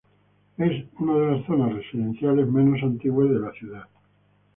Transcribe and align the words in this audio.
Es 0.57 0.85
una 0.97 1.13
de 1.15 1.31
las 1.31 1.45
zonas 1.45 1.75
residenciales 1.75 2.47
menos 2.47 2.81
antiguas 2.81 3.29
de 3.29 3.37
la 3.39 3.51
ciudad. 3.51 3.87